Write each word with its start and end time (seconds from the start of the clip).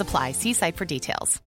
apply. 0.00 0.32
See 0.32 0.52
site 0.52 0.76
for 0.76 0.84
details. 0.84 1.40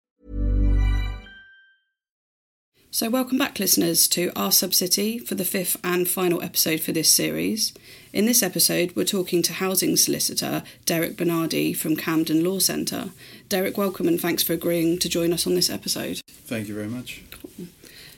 So, 2.92 3.08
welcome 3.08 3.38
back, 3.38 3.60
listeners, 3.60 4.08
to 4.10 4.32
our 4.36 4.52
subcity 4.52 5.20
for 5.20 5.36
the 5.36 5.46
fifth 5.46 5.78
and 5.84 6.10
final 6.10 6.42
episode 6.42 6.80
for 6.80 6.92
this 6.92 7.08
series. 7.08 7.72
In 8.14 8.26
this 8.26 8.42
episode, 8.42 8.96
we're 8.96 9.06
talking 9.06 9.44
to 9.44 9.54
housing 9.54 9.96
solicitor 9.96 10.64
Derek 10.88 11.16
Bernardi 11.16 11.72
from 11.72 11.96
Camden 11.96 12.44
Law 12.44 12.58
Centre. 12.58 13.12
Derek, 13.48 13.78
welcome 13.78 14.08
and 14.08 14.20
thanks 14.20 14.42
for 14.42 14.54
agreeing 14.54 14.98
to 15.00 15.08
join 15.08 15.34
us 15.34 15.46
on 15.46 15.54
this 15.54 15.70
episode. 15.70 16.20
Thank 16.28 16.68
you 16.68 16.74
very 16.74 16.88
much. 16.88 17.22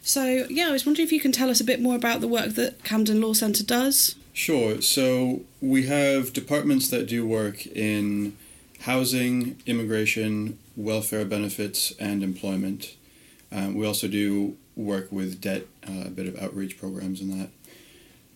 So, 0.01 0.47
yeah, 0.49 0.69
I 0.69 0.71
was 0.71 0.85
wondering 0.85 1.05
if 1.05 1.11
you 1.11 1.19
can 1.19 1.33
tell 1.33 1.49
us 1.49 1.59
a 1.59 1.65
bit 1.65 1.81
more 1.81 1.97
about 1.97 2.21
the 2.21 2.29
work 2.29 2.51
that 2.51 2.81
Camden 2.85 3.19
Law 3.19 3.33
Centre 3.33 3.65
does. 3.65 4.15
Sure. 4.31 4.81
So, 4.81 5.41
we 5.59 5.87
have 5.87 6.31
departments 6.31 6.87
that 6.91 7.09
do 7.09 7.27
work 7.27 7.67
in 7.67 8.37
housing, 8.81 9.61
immigration, 9.65 10.57
welfare 10.75 11.25
benefits, 11.25 11.93
and 11.99 12.23
employment. 12.23 12.95
Um, 13.51 13.75
we 13.75 13.85
also 13.85 14.07
do 14.07 14.57
work 14.75 15.11
with 15.11 15.41
debt, 15.41 15.67
uh, 15.87 16.05
a 16.07 16.09
bit 16.09 16.27
of 16.27 16.41
outreach 16.41 16.79
programs 16.79 17.21
and 17.21 17.31
that. 17.39 17.49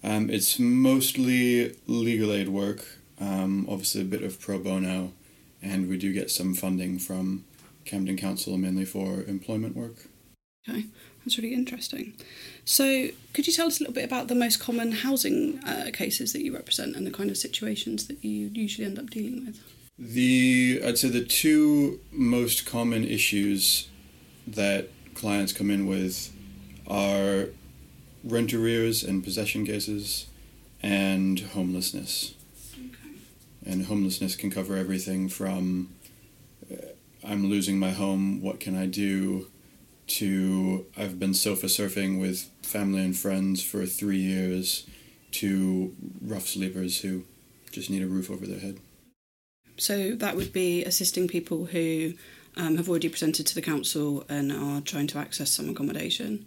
Um, 0.03 0.29
it's 0.29 0.59
mostly 0.59 1.75
legal 1.88 2.31
aid 2.31 2.49
work, 2.49 2.85
um, 3.19 3.66
obviously 3.67 4.01
a 4.01 4.05
bit 4.05 4.21
of 4.21 4.39
pro 4.39 4.59
bono, 4.59 5.13
and 5.63 5.89
we 5.89 5.97
do 5.97 6.13
get 6.13 6.29
some 6.29 6.53
funding 6.53 6.99
from 6.99 7.43
Camden 7.85 8.17
Council 8.17 8.57
mainly 8.57 8.85
for 8.85 9.23
employment 9.23 9.75
work. 9.75 9.95
Okay, 10.69 10.85
that's 11.23 11.38
really 11.38 11.53
interesting. 11.53 12.13
So, 12.66 13.09
could 13.33 13.47
you 13.47 13.53
tell 13.53 13.67
us 13.67 13.79
a 13.79 13.83
little 13.83 13.93
bit 13.93 14.03
about 14.03 14.27
the 14.27 14.35
most 14.35 14.59
common 14.59 14.91
housing 14.91 15.59
uh, 15.63 15.89
cases 15.93 16.33
that 16.33 16.43
you 16.43 16.53
represent 16.53 16.95
and 16.95 17.05
the 17.05 17.11
kind 17.11 17.29
of 17.29 17.38
situations 17.38 18.07
that 18.07 18.23
you 18.23 18.51
usually 18.53 18.85
end 18.85 18.99
up 18.99 19.09
dealing 19.09 19.45
with? 19.45 19.59
The 19.97 20.81
I'd 20.85 20.97
say 20.97 21.09
the 21.09 21.23
two 21.23 21.99
most 22.11 22.65
common 22.65 23.05
issues 23.05 23.88
that 24.45 24.89
clients 25.13 25.53
come 25.53 25.71
in 25.71 25.88
with 25.88 26.33
are 26.88 27.47
rent 28.23 28.53
arrears 28.53 29.03
and 29.03 29.23
possession 29.23 29.66
cases 29.66 30.27
and 30.83 31.39
homelessness. 31.39 32.35
Okay. 32.73 33.16
And 33.66 33.85
homelessness 33.85 34.35
can 34.35 34.51
cover 34.51 34.75
everything 34.75 35.29
from 35.29 35.89
uh, 36.72 36.75
I'm 37.23 37.50
losing 37.50 37.79
my 37.79 37.91
home, 37.91 38.41
what 38.41 38.59
can 38.59 38.75
I 38.75 38.85
do? 38.85 39.47
to 40.07 40.85
I've 40.97 41.19
been 41.19 41.34
sofa 41.34 41.67
surfing 41.67 42.19
with 42.19 42.50
family 42.61 43.03
and 43.03 43.17
friends 43.17 43.63
for 43.63 43.85
three 43.85 44.19
years 44.19 44.85
to 45.31 45.95
rough 46.22 46.47
sleepers 46.47 47.01
who 47.01 47.23
just 47.72 47.89
need 47.89 48.03
a 48.03 48.07
roof 48.07 48.29
over 48.29 48.45
their 48.45 48.59
head. 48.59 48.79
So 49.78 50.16
that 50.16 50.36
would 50.36 50.53
be 50.53 50.84
assisting 50.84 51.28
people 51.28 51.66
who 51.66 52.13
um, 52.58 52.78
have 52.78 52.90
already 52.90 53.09
presented 53.09 53.46
to 53.47 53.56
the 53.56 53.62
council 53.62 54.24
and 54.30 54.52
are 54.52 54.81
trying 54.81 55.08
to 55.08 55.18
access 55.18 55.52
some 55.52 55.69
accommodation. 55.69 56.46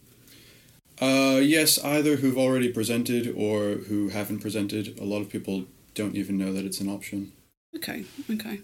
Uh, 1.00 1.40
yes, 1.42 1.82
either 1.84 2.16
who've 2.16 2.38
already 2.38 2.72
presented 2.72 3.32
or 3.36 3.74
who 3.88 4.08
haven't 4.08 4.40
presented. 4.40 4.98
A 4.98 5.04
lot 5.04 5.20
of 5.20 5.28
people 5.28 5.66
don't 5.94 6.16
even 6.16 6.38
know 6.38 6.52
that 6.52 6.64
it's 6.64 6.80
an 6.80 6.88
option. 6.88 7.32
Okay, 7.76 8.04
okay. 8.30 8.60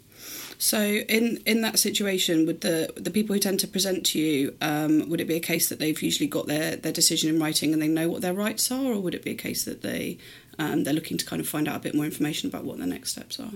So 0.59 0.81
in 0.81 1.39
in 1.45 1.61
that 1.61 1.79
situation, 1.79 2.47
would 2.47 2.63
the 2.63 2.93
the 2.97 3.11
people 3.11 3.35
who 3.35 3.41
tend 3.41 3.61
to 3.61 3.69
present 3.69 4.07
to 4.07 4.19
you, 4.19 4.57
um, 4.63 5.09
would 5.11 5.21
it 5.21 5.29
be 5.29 5.37
a 5.37 5.41
case 5.41 5.69
that 5.69 5.79
they've 5.79 6.03
usually 6.03 6.27
got 6.27 6.47
their, 6.47 6.77
their 6.77 6.93
decision 6.93 7.29
in 7.29 7.41
writing 7.41 7.73
and 7.73 7.83
they 7.83 7.89
know 7.89 8.09
what 8.09 8.23
their 8.23 8.33
rights 8.33 8.73
are, 8.73 8.93
or 8.93 9.01
would 9.01 9.15
it 9.15 9.23
be 9.23 9.33
a 9.33 9.37
case 9.37 9.65
that 9.65 9.83
they 9.83 10.19
um, 10.59 10.85
they're 10.85 10.95
looking 10.95 11.19
to 11.19 11.27
kind 11.27 11.41
of 11.41 11.49
find 11.49 11.69
out 11.69 11.77
a 11.77 11.81
bit 11.81 11.95
more 11.95 12.07
information 12.07 12.49
about 12.49 12.65
what 12.65 12.79
their 12.79 12.87
next 12.87 13.13
steps 13.13 13.39
are? 13.39 13.53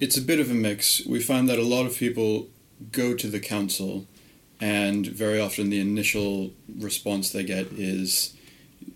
It's 0.00 0.16
a 0.16 0.22
bit 0.22 0.40
of 0.40 0.50
a 0.50 0.54
mix. 0.54 1.04
We 1.04 1.20
find 1.20 1.46
that 1.50 1.58
a 1.58 1.62
lot 1.62 1.84
of 1.84 1.98
people 1.98 2.48
go 2.90 3.14
to 3.14 3.28
the 3.28 3.38
council, 3.38 4.06
and 4.58 5.06
very 5.06 5.38
often 5.38 5.68
the 5.68 5.78
initial 5.78 6.52
response 6.78 7.30
they 7.30 7.44
get 7.44 7.66
is, 7.72 8.32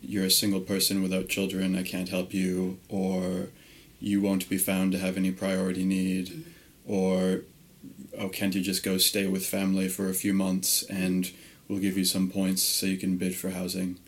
"You're 0.01 0.25
a 0.25 0.31
single 0.31 0.61
person 0.61 1.03
without 1.03 1.29
children. 1.29 1.77
I 1.77 1.83
can't 1.83 2.09
help 2.09 2.33
you," 2.33 2.79
or 2.89 3.51
"You 4.01 4.23
won't 4.23 4.49
be 4.49 4.57
found 4.57 4.93
to 4.93 4.99
have 4.99 5.19
any 5.19 5.31
priority 5.31 5.85
need." 5.85 6.45
Or 6.87 7.43
oh 8.19 8.31
can't 8.31 8.55
you 8.55 8.63
just 8.63 8.83
go 8.83 8.97
stay 8.97 9.27
with 9.27 9.45
family 9.45 9.89
for 9.89 10.09
a 10.09 10.15
few 10.15 10.33
months 10.33 10.83
and 10.85 11.31
we'll 11.69 11.81
give 11.81 11.99
you 11.99 12.05
some 12.05 12.31
points 12.31 12.63
so 12.63 12.87
you 12.87 12.97
can 12.97 13.17
bid 13.17 13.35
for 13.35 13.51
housing 13.51 13.99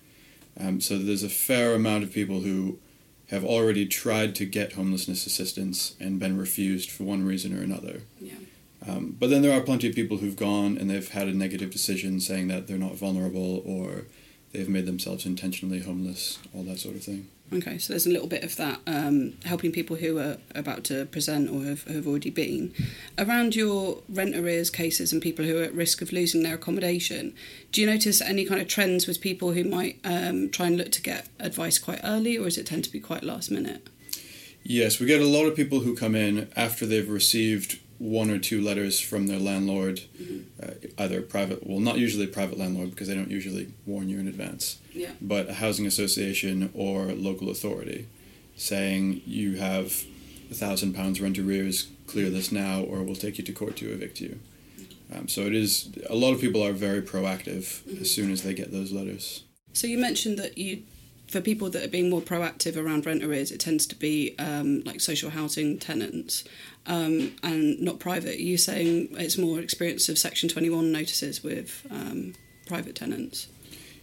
um, 0.58 0.80
so 0.80 0.98
there's 0.98 1.22
a 1.22 1.28
fair 1.28 1.74
amount 1.74 2.04
of 2.04 2.12
people 2.12 2.40
who 2.40 2.78
have 3.30 3.44
already 3.44 3.86
tried 3.86 4.34
to 4.36 4.46
get 4.46 4.72
homelessness 4.74 5.26
assistance 5.26 5.94
and 6.00 6.18
been 6.20 6.36
refused 6.38 6.90
for 6.90 7.02
one 7.04 7.24
reason 7.24 7.56
or 7.58 7.62
another 7.62 8.02
Yeah. 8.20 8.34
um, 8.86 9.16
but 9.18 9.30
then 9.30 9.42
there 9.42 9.52
are 9.56 9.60
plenty 9.62 9.88
of 9.88 9.94
people 9.94 10.18
who've 10.18 10.36
gone 10.36 10.78
and 10.78 10.88
they've 10.90 11.08
had 11.08 11.26
a 11.28 11.32
negative 11.34 11.70
decision 11.70 12.20
saying 12.20 12.48
that 12.48 12.66
they're 12.66 12.78
not 12.78 12.94
vulnerable 12.96 13.62
or 13.66 14.04
they've 14.52 14.68
made 14.68 14.86
themselves 14.86 15.26
intentionally 15.26 15.80
homeless 15.80 16.38
all 16.54 16.62
that 16.64 16.78
sort 16.78 16.94
of 16.96 17.02
thing 17.02 17.28
Okay, 17.52 17.78
so 17.78 17.92
there's 17.92 18.06
a 18.06 18.10
little 18.10 18.26
bit 18.26 18.42
of 18.42 18.56
that 18.56 18.80
um, 18.88 19.34
helping 19.44 19.70
people 19.70 19.96
who 19.96 20.18
are 20.18 20.38
about 20.54 20.82
to 20.84 21.06
present 21.06 21.48
or 21.48 21.62
have, 21.62 21.84
have 21.84 22.06
already 22.06 22.30
been. 22.30 22.74
Around 23.18 23.54
your 23.54 24.02
rent 24.08 24.34
arrears 24.34 24.68
cases 24.68 25.12
and 25.12 25.22
people 25.22 25.44
who 25.44 25.60
are 25.60 25.62
at 25.62 25.72
risk 25.72 26.02
of 26.02 26.12
losing 26.12 26.42
their 26.42 26.56
accommodation, 26.56 27.34
do 27.70 27.80
you 27.80 27.86
notice 27.86 28.20
any 28.20 28.44
kind 28.44 28.60
of 28.60 28.66
trends 28.66 29.06
with 29.06 29.20
people 29.20 29.52
who 29.52 29.62
might 29.62 30.00
um, 30.02 30.50
try 30.50 30.66
and 30.66 30.76
look 30.76 30.90
to 30.92 31.02
get 31.02 31.28
advice 31.38 31.78
quite 31.78 32.00
early, 32.02 32.36
or 32.36 32.44
does 32.44 32.58
it 32.58 32.66
tend 32.66 32.82
to 32.82 32.90
be 32.90 32.98
quite 32.98 33.22
last 33.22 33.50
minute? 33.52 33.88
Yes, 34.64 34.98
we 34.98 35.06
get 35.06 35.20
a 35.20 35.26
lot 35.26 35.46
of 35.46 35.54
people 35.54 35.80
who 35.80 35.94
come 35.94 36.16
in 36.16 36.50
after 36.56 36.84
they've 36.84 37.08
received 37.08 37.78
one 37.98 38.30
or 38.30 38.38
two 38.38 38.60
letters 38.60 39.00
from 39.00 39.26
their 39.26 39.38
landlord, 39.38 40.02
uh, 40.62 40.72
either 40.98 41.22
private, 41.22 41.66
well, 41.66 41.80
not 41.80 41.98
usually 41.98 42.26
private 42.26 42.58
landlord 42.58 42.90
because 42.90 43.08
they 43.08 43.14
don't 43.14 43.30
usually 43.30 43.72
warn 43.86 44.08
you 44.08 44.18
in 44.18 44.28
advance, 44.28 44.78
Yeah. 44.94 45.12
but 45.20 45.48
a 45.48 45.54
housing 45.54 45.86
association 45.86 46.70
or 46.74 47.06
local 47.14 47.48
authority 47.50 48.06
saying 48.56 49.22
you 49.26 49.56
have 49.56 50.04
a 50.50 50.54
thousand 50.54 50.94
pounds 50.94 51.20
rent 51.20 51.38
arrears, 51.38 51.88
clear 52.06 52.30
this 52.30 52.52
now, 52.52 52.82
or 52.82 53.02
we'll 53.02 53.14
take 53.16 53.38
you 53.38 53.44
to 53.44 53.52
court 53.52 53.76
to 53.76 53.90
evict 53.92 54.20
you. 54.20 54.38
Um, 55.14 55.28
so 55.28 55.42
it 55.42 55.54
is, 55.54 55.90
a 56.10 56.14
lot 56.16 56.32
of 56.32 56.40
people 56.40 56.64
are 56.64 56.72
very 56.72 57.00
proactive 57.02 58.00
as 58.00 58.10
soon 58.10 58.30
as 58.32 58.42
they 58.42 58.54
get 58.54 58.72
those 58.72 58.92
letters. 58.92 59.44
So 59.72 59.86
you 59.86 59.98
mentioned 59.98 60.38
that 60.38 60.56
you, 60.58 60.82
for 61.28 61.40
people 61.40 61.68
that 61.70 61.84
are 61.84 61.88
being 61.88 62.08
more 62.08 62.20
proactive 62.20 62.76
around 62.76 63.04
rent 63.06 63.22
arrears, 63.22 63.50
it 63.50 63.60
tends 63.60 63.86
to 63.86 63.96
be 63.96 64.34
um, 64.38 64.82
like 64.84 65.00
social 65.00 65.30
housing 65.30 65.78
tenants 65.78 66.44
um, 66.86 67.34
and 67.42 67.80
not 67.80 67.98
private. 67.98 68.36
Are 68.36 68.42
you 68.42 68.56
saying 68.56 69.08
it's 69.12 69.36
more 69.36 69.58
experience 69.60 70.08
of 70.08 70.18
Section 70.18 70.48
21 70.48 70.92
notices 70.92 71.42
with 71.42 71.86
um, 71.90 72.34
private 72.66 72.94
tenants? 72.94 73.48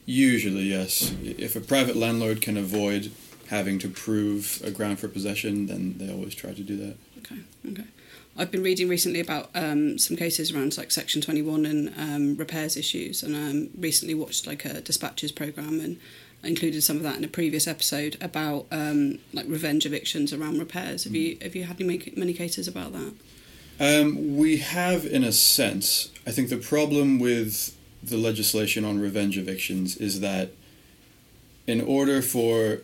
Usually, 0.05 0.63
yes. 0.63 1.13
If 1.23 1.55
a 1.55 1.61
private 1.61 1.95
landlord 1.95 2.41
can 2.41 2.57
avoid 2.57 3.11
having 3.47 3.79
to 3.79 3.89
prove 3.89 4.61
a 4.63 4.71
ground 4.71 4.99
for 4.99 5.07
possession, 5.07 5.67
then 5.67 5.95
they 5.97 6.11
always 6.11 6.35
try 6.35 6.53
to 6.53 6.61
do 6.61 6.75
that. 6.77 6.97
Okay, 7.19 7.41
okay. 7.69 7.85
I've 8.35 8.51
been 8.51 8.63
reading 8.63 8.89
recently 8.89 9.19
about 9.19 9.51
um, 9.53 9.97
some 9.99 10.17
cases 10.17 10.51
around 10.51 10.75
like 10.77 10.91
Section 10.91 11.21
21 11.21 11.65
and 11.65 11.93
um, 11.97 12.35
repairs 12.35 12.75
issues, 12.75 13.23
and 13.23 13.35
um, 13.35 13.69
recently 13.77 14.15
watched 14.15 14.47
like 14.47 14.65
a 14.65 14.81
dispatches 14.81 15.31
program 15.31 15.79
and 15.79 15.99
included 16.43 16.83
some 16.83 16.97
of 16.97 17.03
that 17.03 17.17
in 17.17 17.23
a 17.23 17.27
previous 17.27 17.67
episode 17.67 18.17
about 18.21 18.67
um, 18.71 19.19
like 19.33 19.47
revenge 19.47 19.85
evictions 19.85 20.33
around 20.33 20.59
repairs. 20.59 21.03
Have 21.05 21.15
you 21.15 21.37
have 21.41 21.55
you 21.55 21.63
had 21.63 21.79
any 21.81 22.13
many 22.15 22.33
cases 22.33 22.67
about 22.67 22.93
that? 22.93 23.13
Um, 23.79 24.37
we 24.37 24.57
have, 24.57 25.05
in 25.05 25.23
a 25.23 25.31
sense. 25.31 26.11
I 26.27 26.31
think 26.31 26.49
the 26.49 26.57
problem 26.57 27.19
with 27.19 27.75
the 28.03 28.17
legislation 28.17 28.85
on 28.85 28.99
revenge 28.99 29.37
evictions 29.37 29.97
is 29.97 30.19
that 30.19 30.51
in 31.65 31.81
order 31.81 32.21
for 32.21 32.81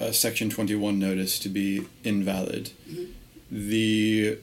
a 0.00 0.12
Section 0.12 0.50
21 0.50 0.98
notice 0.98 1.38
to 1.38 1.48
be 1.48 1.86
invalid, 2.02 2.70
the 3.50 4.38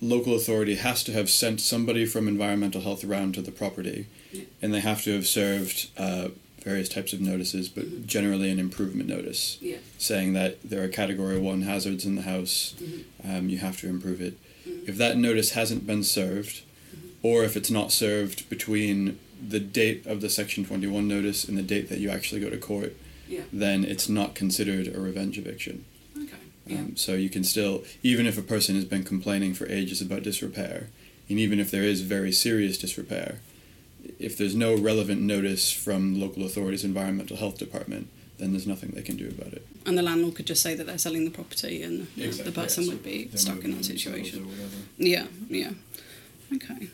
local 0.00 0.34
authority 0.34 0.76
has 0.76 1.02
to 1.04 1.12
have 1.12 1.30
sent 1.30 1.60
somebody 1.60 2.04
from 2.04 2.28
environmental 2.28 2.82
health 2.82 3.02
around 3.04 3.34
to 3.34 3.42
the 3.42 3.52
property, 3.52 4.06
and 4.60 4.74
they 4.74 4.80
have 4.80 5.02
to 5.04 5.14
have 5.14 5.26
served 5.26 5.90
uh, 5.96 6.28
various 6.68 6.88
types 6.90 7.12
of 7.14 7.20
notices, 7.20 7.68
but 7.68 8.06
generally 8.06 8.50
an 8.50 8.58
improvement 8.58 9.08
notice, 9.08 9.56
Yeah. 9.62 9.78
saying 9.96 10.34
that 10.34 10.58
there 10.62 10.82
are 10.84 10.88
Category 10.88 11.38
1 11.38 11.62
hazards 11.62 12.04
in 12.04 12.14
the 12.14 12.22
house, 12.22 12.74
um, 13.24 13.48
you 13.48 13.58
have 13.58 13.80
to 13.80 13.88
improve 13.88 14.20
it. 14.20 14.34
If 14.86 14.96
that 14.98 15.16
notice 15.16 15.50
hasn't 15.52 15.86
been 15.86 16.04
served, 16.04 16.60
or 17.22 17.42
if 17.44 17.56
it's 17.56 17.70
not 17.70 17.90
served 17.90 18.48
between 18.50 19.18
the 19.54 19.60
date 19.60 20.04
of 20.06 20.20
the 20.20 20.28
Section 20.28 20.64
21 20.66 21.08
notice 21.08 21.44
and 21.48 21.56
the 21.56 21.62
date 21.62 21.88
that 21.88 22.00
you 22.00 22.10
actually 22.10 22.40
go 22.40 22.50
to 22.50 22.58
court, 22.58 22.94
Yeah. 23.28 23.40
then 23.52 23.84
it's 23.84 24.08
not 24.08 24.34
considered 24.34 24.88
a 24.94 25.00
revenge 25.00 25.38
eviction. 25.38 25.84
Okay. 26.16 26.42
Yeah. 26.66 26.78
Um, 26.80 26.96
so 26.96 27.14
you 27.14 27.30
can 27.30 27.44
still, 27.44 27.82
even 28.02 28.26
if 28.26 28.36
a 28.36 28.42
person 28.42 28.74
has 28.74 28.84
been 28.84 29.04
complaining 29.04 29.54
for 29.54 29.66
ages 29.70 30.02
about 30.02 30.22
disrepair, 30.22 30.88
and 31.30 31.38
even 31.38 31.58
if 31.60 31.70
there 31.70 31.82
is 31.84 32.02
very 32.02 32.32
serious 32.32 32.76
disrepair, 32.78 33.40
if 34.18 34.36
there's 34.36 34.54
no 34.54 34.76
relevant 34.76 35.20
notice 35.20 35.70
from 35.70 36.20
local 36.20 36.44
authorities' 36.44 36.84
environmental 36.84 37.36
health 37.36 37.58
department, 37.58 38.08
then 38.38 38.52
there's 38.52 38.66
nothing 38.66 38.90
they 38.90 39.02
can 39.02 39.16
do 39.16 39.28
about 39.28 39.52
it. 39.52 39.66
and 39.84 39.98
the 39.98 40.02
landlord 40.02 40.34
could 40.34 40.46
just 40.46 40.62
say 40.62 40.74
that 40.74 40.86
they're 40.86 40.98
selling 40.98 41.24
the 41.24 41.30
property, 41.30 41.82
and 41.82 42.06
the 42.16 42.52
person 42.52 42.84
yeah, 42.84 42.90
would 42.90 43.02
be 43.02 43.30
stuck 43.34 43.64
in 43.64 43.72
that 43.72 43.84
situation. 43.84 44.48
Yeah, 44.96 45.26
yeah. 45.48 45.70
Okay. 46.54 46.88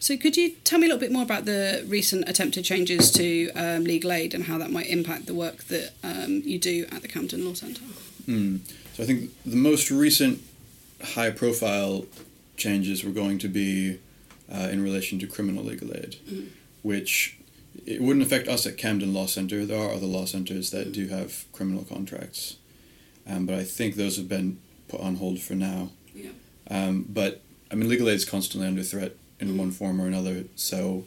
So, 0.00 0.16
could 0.16 0.36
you 0.36 0.50
tell 0.62 0.78
me 0.78 0.86
a 0.86 0.88
little 0.88 1.00
bit 1.00 1.10
more 1.10 1.24
about 1.24 1.44
the 1.44 1.84
recent 1.88 2.28
attempted 2.28 2.64
changes 2.64 3.10
to 3.12 3.50
um, 3.52 3.84
legal 3.84 4.12
aid 4.12 4.32
and 4.32 4.44
how 4.44 4.56
that 4.58 4.70
might 4.70 4.86
impact 4.86 5.26
the 5.26 5.34
work 5.34 5.64
that 5.64 5.92
um, 6.04 6.42
you 6.44 6.58
do 6.58 6.86
at 6.92 7.02
the 7.02 7.08
Camden 7.08 7.44
Law 7.44 7.54
Centre? 7.54 7.82
Hmm. 8.26 8.58
So 8.94 9.02
I 9.02 9.06
think 9.06 9.30
the 9.44 9.56
most 9.56 9.90
recent 9.90 10.40
high 11.02 11.30
profile 11.30 12.06
changes 12.56 13.04
were 13.04 13.12
going 13.12 13.38
to 13.38 13.48
be 13.48 13.98
uh, 14.52 14.68
in 14.70 14.82
relation 14.82 15.18
to 15.18 15.26
criminal 15.26 15.64
legal 15.64 15.94
aid, 15.94 16.16
which 16.82 17.38
it 17.86 18.00
wouldn't 18.00 18.24
affect 18.24 18.48
us 18.48 18.66
at 18.66 18.76
Camden 18.76 19.14
Law 19.14 19.26
Center. 19.26 19.64
There 19.64 19.78
are 19.78 19.92
other 19.92 20.06
law 20.06 20.24
centers 20.24 20.70
that 20.70 20.92
do 20.92 21.08
have 21.08 21.44
criminal 21.52 21.84
contracts, 21.84 22.56
um, 23.26 23.46
but 23.46 23.54
I 23.54 23.64
think 23.64 23.94
those 23.94 24.16
have 24.16 24.28
been 24.28 24.58
put 24.88 25.00
on 25.00 25.16
hold 25.16 25.40
for 25.40 25.54
now. 25.54 25.90
Yeah. 26.14 26.30
Um, 26.70 27.06
but 27.08 27.42
I 27.70 27.74
mean, 27.74 27.88
legal 27.88 28.08
aid 28.08 28.16
is 28.16 28.24
constantly 28.24 28.66
under 28.66 28.82
threat 28.82 29.12
in 29.40 29.56
one 29.56 29.70
form 29.70 30.00
or 30.00 30.06
another. 30.06 30.44
So 30.56 31.04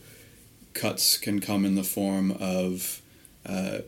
cuts 0.73 1.17
can 1.17 1.39
come 1.39 1.65
in 1.65 1.75
the 1.75 1.83
form 1.83 2.31
of 2.39 3.01
uh, 3.45 3.79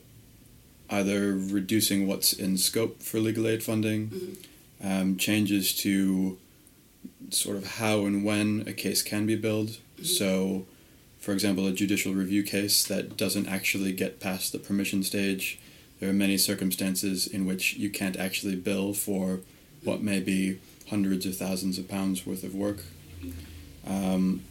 either 0.89 1.33
reducing 1.33 2.07
what's 2.07 2.33
in 2.33 2.57
scope 2.57 3.01
for 3.01 3.19
legal 3.19 3.47
aid 3.47 3.63
funding, 3.63 4.38
um, 4.83 5.17
changes 5.17 5.73
to 5.77 6.38
sort 7.33 7.57
of 7.57 7.75
how 7.77 8.06
and 8.06 8.24
when 8.24 8.63
a 8.68 8.74
case 8.74 9.01
can 9.01 9.25
be 9.25 9.35
billed. 9.35 9.77
So, 10.03 10.65
for 11.19 11.31
example, 11.31 11.65
a 11.68 11.71
judicial 11.71 12.13
review 12.13 12.44
case 12.44 12.83
that 12.85 13.18
doesn't 13.18 13.47
actually 13.47 13.91
get 13.94 14.19
past 14.19 14.51
the 14.51 14.59
permission 14.59 15.03
stage, 15.03 15.59
there 16.00 16.09
are 16.09 16.13
many 16.13 16.38
circumstances 16.38 17.27
in 17.27 17.45
which 17.45 17.75
you 17.75 17.89
can't 17.89 18.18
actually 18.18 18.56
bill 18.56 18.94
for 18.94 19.39
what 19.83 20.01
may 20.01 20.19
be 20.19 20.59
hundreds 20.89 21.25
of 21.25 21.38
thousands 21.38 21.77
of 21.77 21.88
pounds 21.88 22.25
worth 22.25 22.44
of 22.44 22.53
work. 22.53 22.80
Um, 23.88 24.44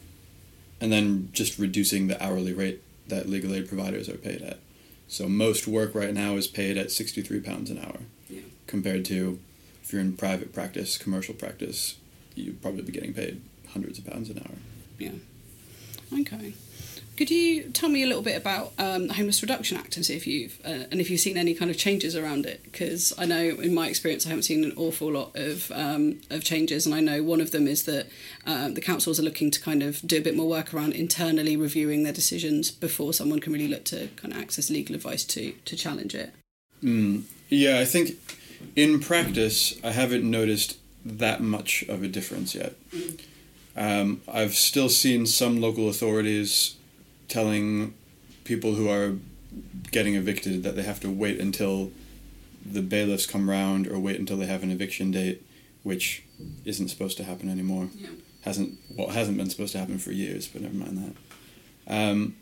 and 0.80 0.90
then 0.92 1.28
just 1.32 1.58
reducing 1.58 2.08
the 2.08 2.22
hourly 2.22 2.52
rate 2.52 2.82
that 3.08 3.28
legal 3.28 3.54
aid 3.54 3.68
providers 3.68 4.08
are 4.08 4.16
paid 4.16 4.42
at. 4.42 4.58
So 5.08 5.28
most 5.28 5.68
work 5.68 5.94
right 5.94 6.14
now 6.14 6.36
is 6.36 6.46
paid 6.46 6.76
at 6.78 6.90
sixty-three 6.90 7.40
pounds 7.40 7.70
an 7.70 7.78
hour, 7.78 7.98
Yeah. 8.30 8.40
compared 8.66 9.04
to 9.06 9.38
if 9.82 9.92
you're 9.92 10.00
in 10.00 10.16
private 10.16 10.54
practice, 10.54 10.96
commercial 10.96 11.34
practice, 11.34 11.96
you'd 12.34 12.60
probably 12.62 12.82
be 12.82 12.92
getting 12.92 13.14
paid 13.14 13.40
hundreds 13.72 13.98
of 13.98 14.06
pounds 14.06 14.30
an 14.30 14.38
hour. 14.38 14.56
Yeah. 14.98 15.12
Okay. 16.20 16.54
Could 17.16 17.30
you 17.30 17.64
tell 17.64 17.90
me 17.90 18.02
a 18.02 18.06
little 18.06 18.22
bit 18.22 18.36
about 18.36 18.72
um, 18.78 19.06
the 19.06 19.14
Homeless 19.14 19.42
Reduction 19.42 19.76
Act 19.76 19.96
and 19.96 20.04
see 20.04 20.16
if 20.16 20.26
you've 20.26 20.58
uh, 20.64 20.86
and 20.90 20.98
if 20.98 21.10
you've 21.10 21.20
seen 21.20 21.36
any 21.36 21.52
kind 21.52 21.70
of 21.70 21.76
changes 21.76 22.16
around 22.16 22.46
it? 22.46 22.62
Because 22.64 23.12
I 23.18 23.26
know 23.26 23.38
in 23.38 23.74
my 23.74 23.88
experience 23.88 24.24
I 24.24 24.30
haven't 24.30 24.44
seen 24.44 24.64
an 24.64 24.72
awful 24.76 25.12
lot 25.12 25.36
of 25.36 25.70
um, 25.72 26.20
of 26.30 26.42
changes, 26.42 26.86
and 26.86 26.94
I 26.94 27.00
know 27.00 27.22
one 27.22 27.42
of 27.42 27.50
them 27.50 27.68
is 27.68 27.84
that 27.84 28.06
um, 28.46 28.74
the 28.74 28.80
councils 28.80 29.20
are 29.20 29.22
looking 29.22 29.50
to 29.50 29.60
kind 29.60 29.82
of 29.82 30.00
do 30.06 30.18
a 30.18 30.20
bit 30.22 30.34
more 30.34 30.48
work 30.48 30.72
around 30.72 30.94
internally 30.94 31.54
reviewing 31.54 32.02
their 32.02 32.14
decisions 32.14 32.70
before 32.70 33.12
someone 33.12 33.40
can 33.40 33.52
really 33.52 33.68
look 33.68 33.84
to 33.84 34.08
kind 34.16 34.32
of 34.32 34.40
access 34.40 34.70
legal 34.70 34.96
advice 34.96 35.24
to 35.24 35.52
to 35.66 35.76
challenge 35.76 36.14
it. 36.14 36.32
Mm, 36.82 37.24
yeah, 37.50 37.78
I 37.78 37.84
think 37.84 38.16
in 38.74 39.00
practice, 39.00 39.78
I 39.84 39.90
haven't 39.90 40.28
noticed 40.28 40.78
that 41.04 41.40
much 41.40 41.82
of 41.88 42.02
a 42.02 42.08
difference 42.08 42.54
yet. 42.54 42.74
Um, 43.76 44.20
I've 44.30 44.54
still 44.54 44.88
seen 44.88 45.26
some 45.26 45.60
local 45.60 45.88
authorities 45.88 46.76
telling 47.28 47.94
people 48.44 48.74
who 48.74 48.88
are 48.88 49.14
getting 49.90 50.14
evicted 50.14 50.62
that 50.62 50.76
they 50.76 50.82
have 50.82 51.00
to 51.00 51.10
wait 51.10 51.40
until 51.40 51.90
the 52.64 52.82
bailiffs 52.82 53.26
come 53.26 53.48
round 53.48 53.86
or 53.86 53.98
wait 53.98 54.18
until 54.18 54.36
they 54.36 54.46
have 54.46 54.62
an 54.62 54.70
eviction 54.70 55.10
date, 55.10 55.42
which 55.82 56.22
isn't 56.64 56.88
supposed 56.88 57.16
to 57.16 57.24
happen 57.24 57.48
anymore. 57.48 57.88
Yeah. 57.96 58.08
Hasn't 58.42 58.78
well, 58.96 59.08
hasn't 59.08 59.36
been 59.36 59.50
supposed 59.50 59.72
to 59.72 59.78
happen 59.78 59.98
for 59.98 60.12
years, 60.12 60.48
but 60.48 60.62
never 60.62 60.74
mind 60.74 61.14
that. 61.86 61.94
Um, 61.94 62.36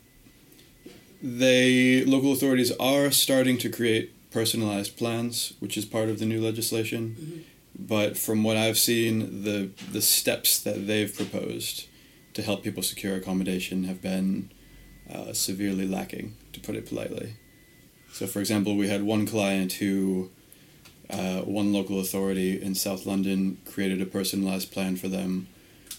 they 1.21 2.03
local 2.05 2.31
authorities 2.31 2.71
are 2.79 3.11
starting 3.11 3.57
to 3.59 3.69
create 3.69 4.11
personalized 4.31 4.97
plans, 4.97 5.53
which 5.59 5.77
is 5.77 5.85
part 5.85 6.09
of 6.09 6.19
the 6.19 6.25
new 6.25 6.41
legislation. 6.41 7.45
But 7.87 8.17
from 8.17 8.43
what 8.43 8.57
I've 8.57 8.77
seen, 8.77 9.43
the 9.43 9.71
the 9.91 10.01
steps 10.01 10.59
that 10.59 10.87
they've 10.87 11.13
proposed 11.13 11.87
to 12.33 12.41
help 12.41 12.63
people 12.63 12.83
secure 12.83 13.15
accommodation 13.15 13.85
have 13.85 14.01
been 14.01 14.51
uh, 15.11 15.33
severely 15.33 15.87
lacking, 15.87 16.35
to 16.53 16.59
put 16.59 16.75
it 16.75 16.87
politely. 16.87 17.33
So, 18.13 18.27
for 18.27 18.39
example, 18.39 18.75
we 18.75 18.87
had 18.87 19.03
one 19.03 19.25
client 19.25 19.73
who, 19.73 20.31
uh, 21.09 21.41
one 21.41 21.73
local 21.73 21.99
authority 21.99 22.61
in 22.61 22.75
South 22.75 23.05
London 23.05 23.57
created 23.65 24.01
a 24.01 24.05
personalized 24.05 24.71
plan 24.71 24.95
for 24.95 25.07
them 25.07 25.47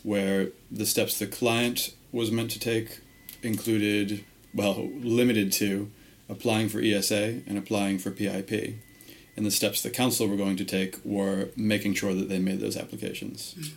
where 0.03 0.49
the 0.71 0.87
steps 0.87 1.19
the 1.19 1.27
client 1.27 1.95
was 2.11 2.31
meant 2.31 2.51
to 2.53 2.59
take 2.59 3.01
included, 3.43 4.25
well, 4.55 4.89
limited 5.01 5.53
to 5.53 5.91
applying 6.29 6.69
for 6.69 6.81
ESA 6.81 7.43
and 7.47 7.59
applying 7.59 7.99
for 7.99 8.11
PIP. 8.11 8.77
And 9.37 9.47
the 9.47 9.51
steps 9.51 9.83
the 9.83 9.91
council 9.91 10.27
were 10.29 10.37
going 10.37 10.57
to 10.57 10.65
take 10.65 10.99
were 11.05 11.49
making 11.57 11.95
sure 11.95 12.15
that 12.15 12.29
they 12.29 12.39
made 12.39 12.61
those 12.61 12.77
applications, 12.77 13.73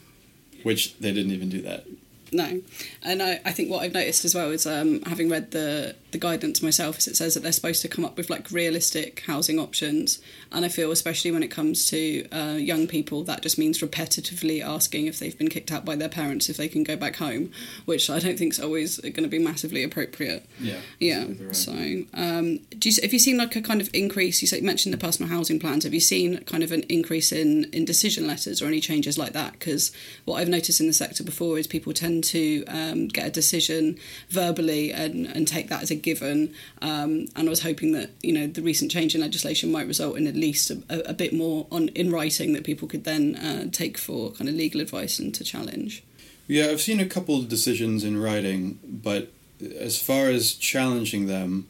which 0.63 0.97
they 0.97 1.13
didn't 1.13 1.31
even 1.31 1.50
do 1.50 1.62
that. 1.62 1.85
No, 2.31 2.62
and 3.03 3.24
I, 3.24 3.39
I 3.45 3.51
think 3.51 3.69
what 3.69 3.83
I've 3.83 3.93
noticed 3.93 4.25
as 4.25 4.35
well 4.35 4.51
is 4.51 4.65
um, 4.65 5.01
having 5.03 5.29
read 5.29 5.51
the 5.51 5.95
the 6.15 6.19
guidance 6.19 6.62
myself 6.62 6.98
is 6.98 7.07
it 7.10 7.17
says 7.17 7.34
that 7.34 7.43
they're 7.43 7.51
supposed 7.51 7.81
to 7.81 7.89
come 7.89 8.05
up 8.05 8.15
with 8.15 8.29
like 8.29 8.50
realistic 8.50 9.22
housing 9.27 9.60
options, 9.60 10.19
and 10.50 10.63
I 10.63 10.69
feel 10.69 10.89
especially 10.91 11.29
when 11.29 11.43
it 11.43 11.50
comes 11.50 11.86
to 11.89 12.25
uh, 12.29 12.53
young 12.53 12.88
people 12.88 13.24
that 13.25 13.41
just 13.41 13.60
means 13.60 13.79
repetitively 13.79 14.63
asking 14.63 15.07
if 15.07 15.19
they've 15.19 15.38
been 15.38 15.50
kicked 15.50 15.74
out 15.74 15.84
by 15.84 15.98
their 15.98 16.07
parents 16.07 16.48
if 16.48 16.55
they 16.55 16.69
can 16.69 16.86
go 16.86 16.95
back 16.95 17.17
home, 17.17 17.51
which 17.84 18.10
I 18.10 18.19
don't 18.19 18.39
think 18.39 18.53
is 18.53 18.62
always 18.62 18.98
going 18.98 19.24
to 19.24 19.27
be 19.27 19.39
massively 19.39 19.84
appropriate. 19.84 20.45
Yeah. 20.57 20.77
Yeah. 21.00 21.25
right. 21.25 21.53
So, 21.53 21.74
um, 22.13 22.60
do 22.79 22.89
you, 22.89 23.01
have 23.01 23.12
you 23.12 23.19
seen 23.19 23.38
like 23.38 23.57
a 23.57 23.62
kind 23.62 23.81
of 23.81 23.89
increase? 23.93 24.41
You 24.41 24.48
said 24.48 24.62
you 24.62 24.65
mentioned 24.65 24.93
the 24.93 24.98
personal 24.98 25.29
housing 25.29 25.60
plans. 25.60 25.84
Have 25.84 25.93
you 25.93 26.00
seen 26.00 26.45
kind 26.45 26.63
of 26.63 26.72
an 26.72 26.84
increase 26.84 27.34
in 27.34 27.65
in 27.74 27.84
decision 27.84 28.25
letters 28.25 28.62
or 28.62 28.67
any 28.67 28.79
changes 28.79 29.17
like 29.17 29.34
that? 29.34 29.51
Because 29.51 29.91
what 30.24 30.36
I've 30.38 30.48
noticed 30.48 30.79
in 30.79 30.88
the 30.88 30.93
sector 30.93 31.25
before 31.25 31.60
is 31.60 31.67
people 31.67 31.91
tend 31.91 32.24
to 32.36 32.63
um, 32.67 33.10
get 33.10 33.27
a 33.27 33.31
decision 33.31 33.98
verbally 34.29 34.93
and 34.93 35.25
and 35.25 35.45
take 35.45 35.67
that 35.67 35.84
as 35.84 35.91
a 35.91 36.04
given. 36.05 36.53
Um, 36.81 37.27
and 37.35 37.47
I 37.47 37.50
was 37.50 37.63
hoping 37.63 37.91
that 37.91 38.12
you 38.21 38.31
know 38.31 38.47
the 38.47 38.62
recent 38.62 38.91
change 38.91 39.13
in 39.13 39.19
legislation 39.19 39.71
might 39.71 39.88
result 39.88 40.15
in 40.17 40.27
at 40.27 40.35
least 40.35 40.71
a, 40.71 40.81
a, 40.88 41.00
a 41.09 41.13
bit 41.13 41.33
more 41.33 41.67
on 41.71 41.89
in 41.89 42.12
writing 42.12 42.53
that 42.53 42.63
people 42.63 42.88
could 42.88 43.03
then 43.03 43.35
uh, 43.35 43.65
take 43.71 43.97
for 43.97 44.31
kind 44.31 44.47
of 44.47 44.55
legal 44.55 44.79
advice 44.79 45.19
and 45.19 45.35
to 45.35 45.43
challenge. 45.43 46.03
Yeah, 46.47 46.67
I've 46.67 46.81
seen 46.81 47.00
a 47.00 47.07
couple 47.07 47.38
of 47.39 47.50
decisions 47.50 48.03
in 48.03 48.21
writing, 48.21 48.79
but 48.83 49.31
as 49.79 50.00
far 50.00 50.27
as 50.27 50.53
challenging 50.53 51.25
them, 51.25 51.67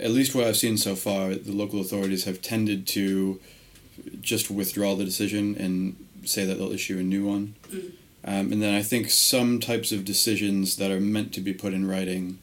at 0.00 0.10
least 0.10 0.34
what 0.34 0.46
I've 0.46 0.56
seen 0.56 0.76
so 0.76 0.96
far, 0.96 1.34
the 1.34 1.52
local 1.52 1.80
authorities 1.80 2.24
have 2.24 2.42
tended 2.42 2.86
to 2.88 3.40
just 4.20 4.50
withdraw 4.50 4.96
the 4.96 5.04
decision 5.04 5.54
and 5.56 5.96
say 6.24 6.44
that 6.44 6.58
they'll 6.58 6.72
issue 6.72 6.98
a 6.98 7.02
new 7.02 7.24
one. 7.24 7.54
Um, 8.24 8.52
and 8.52 8.62
then 8.62 8.74
I 8.74 8.82
think 8.82 9.10
some 9.10 9.60
types 9.60 9.92
of 9.92 10.04
decisions 10.04 10.76
that 10.76 10.90
are 10.90 11.00
meant 11.00 11.32
to 11.34 11.40
be 11.40 11.52
put 11.52 11.72
in 11.72 11.88
writing 11.88 12.38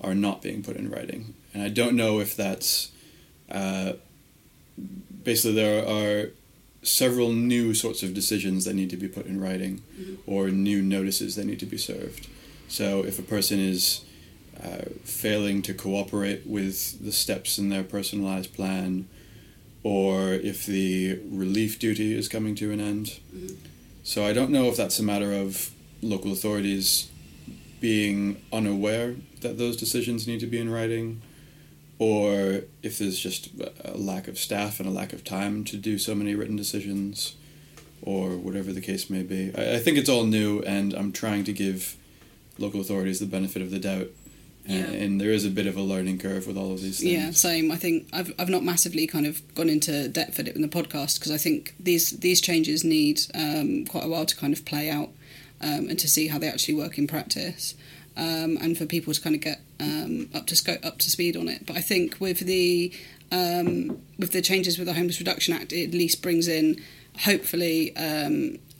are 0.00 0.14
not 0.14 0.42
being 0.42 0.62
put 0.62 0.76
in 0.76 0.90
writing. 0.90 1.34
And 1.54 1.62
I 1.62 1.68
don't 1.68 1.94
know 1.96 2.20
if 2.20 2.36
that's 2.36 2.92
uh, 3.50 3.92
basically 5.24 5.54
there 5.54 5.86
are 5.86 6.30
several 6.82 7.32
new 7.32 7.74
sorts 7.74 8.02
of 8.02 8.14
decisions 8.14 8.64
that 8.64 8.74
need 8.74 8.90
to 8.90 8.96
be 8.96 9.08
put 9.08 9.26
in 9.26 9.40
writing 9.40 9.82
Mm-hmm. 9.98 10.14
or 10.30 10.48
new 10.50 10.80
notices 10.80 11.34
that 11.36 11.44
need 11.44 11.58
to 11.60 11.66
be 11.66 11.76
served. 11.78 12.28
So 12.68 13.04
if 13.04 13.18
a 13.18 13.22
person 13.22 13.58
is 13.58 14.04
uh, 14.62 14.84
failing 15.04 15.62
to 15.62 15.74
cooperate 15.74 16.46
with 16.46 17.04
the 17.04 17.12
steps 17.12 17.58
in 17.58 17.68
their 17.68 17.82
personalized 17.82 18.54
plan, 18.54 19.08
or 19.82 20.32
if 20.32 20.66
the 20.66 21.18
relief 21.30 21.78
duty 21.78 22.14
is 22.16 22.28
coming 22.28 22.54
to 22.56 22.70
an 22.72 22.80
end. 22.80 23.18
So 24.02 24.24
I 24.24 24.32
don't 24.32 24.50
know 24.50 24.66
if 24.66 24.76
that's 24.76 24.98
a 24.98 25.02
matter 25.02 25.32
of 25.32 25.70
local 26.02 26.32
authorities 26.32 27.08
being 27.80 28.42
unaware 28.52 29.14
that 29.40 29.58
those 29.58 29.76
decisions 29.76 30.26
need 30.26 30.40
to 30.40 30.46
be 30.46 30.58
in 30.58 30.70
writing, 30.70 31.22
or 31.98 32.62
if 32.82 32.98
there's 32.98 33.18
just 33.18 33.50
a 33.84 33.96
lack 33.96 34.28
of 34.28 34.38
staff 34.38 34.80
and 34.80 34.88
a 34.88 34.92
lack 34.92 35.12
of 35.12 35.24
time 35.24 35.64
to 35.64 35.76
do 35.76 35.98
so 35.98 36.14
many 36.14 36.34
written 36.34 36.56
decisions, 36.56 37.36
or 38.02 38.30
whatever 38.36 38.72
the 38.72 38.80
case 38.80 39.10
may 39.10 39.22
be. 39.22 39.52
I, 39.56 39.76
I 39.76 39.78
think 39.78 39.98
it's 39.98 40.08
all 40.08 40.24
new, 40.24 40.60
and 40.60 40.94
I'm 40.94 41.12
trying 41.12 41.44
to 41.44 41.52
give 41.52 41.96
local 42.58 42.80
authorities 42.80 43.20
the 43.20 43.26
benefit 43.26 43.62
of 43.62 43.70
the 43.70 43.78
doubt. 43.78 44.08
Yeah. 44.66 44.76
And, 44.76 44.94
and 44.94 45.20
there 45.20 45.30
is 45.30 45.46
a 45.46 45.50
bit 45.50 45.66
of 45.66 45.78
a 45.78 45.82
learning 45.82 46.18
curve 46.18 46.46
with 46.46 46.58
all 46.58 46.72
of 46.72 46.82
these 46.82 47.00
things. 47.00 47.10
Yeah, 47.10 47.30
same. 47.30 47.72
I 47.72 47.76
think 47.76 48.06
I've 48.12 48.34
I've 48.38 48.50
not 48.50 48.62
massively 48.62 49.06
kind 49.06 49.26
of 49.26 49.40
gone 49.54 49.70
into 49.70 50.08
depth 50.08 50.36
with 50.36 50.46
it 50.46 50.56
in 50.56 50.62
the 50.62 50.68
podcast 50.68 51.18
because 51.18 51.32
I 51.32 51.38
think 51.38 51.74
these 51.80 52.10
these 52.18 52.40
changes 52.42 52.84
need 52.84 53.22
um, 53.34 53.86
quite 53.86 54.04
a 54.04 54.08
while 54.08 54.26
to 54.26 54.36
kind 54.36 54.52
of 54.52 54.66
play 54.66 54.90
out 54.90 55.08
um, 55.60 55.88
and 55.88 55.98
to 55.98 56.08
see 56.08 56.28
how 56.28 56.38
they 56.38 56.48
actually 56.48 56.74
work 56.74 56.98
in 56.98 57.06
practice, 57.06 57.74
um, 58.16 58.58
and 58.60 58.76
for 58.76 58.86
people 58.86 59.12
to 59.12 59.20
kind 59.20 59.34
of 59.34 59.42
get 59.42 59.60
um, 59.80 60.28
up 60.34 60.46
to 60.46 60.56
scope 60.56 60.84
up 60.84 60.98
to 60.98 61.10
speed 61.10 61.36
on 61.36 61.48
it. 61.48 61.66
But 61.66 61.76
I 61.76 61.80
think 61.80 62.20
with 62.20 62.40
the 62.40 62.92
um, 63.30 64.00
with 64.18 64.32
the 64.32 64.42
changes 64.42 64.78
with 64.78 64.88
the 64.88 64.94
Homeless 64.94 65.18
Reduction 65.18 65.54
Act, 65.54 65.72
it 65.72 65.88
at 65.88 65.92
least 65.92 66.22
brings 66.22 66.48
in 66.48 66.82
hopefully. 67.24 67.94